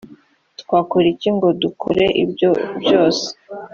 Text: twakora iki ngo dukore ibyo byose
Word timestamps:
twakora 0.61 1.05
iki 1.13 1.29
ngo 1.35 1.47
dukore 1.61 2.05
ibyo 2.23 2.49
byose 2.81 3.27